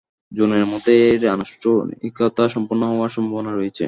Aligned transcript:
জুনের 0.31 0.65
মধ্যেই 0.71 1.01
এর 1.07 1.21
আনুষ্ঠানিকতা 1.35 2.43
সম্পন্ন 2.55 2.81
হওয়ার 2.91 3.11
সম্ভাবনা 3.15 3.51
রয়েছে। 3.53 3.79